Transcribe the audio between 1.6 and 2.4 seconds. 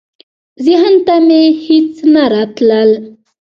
هیڅ نه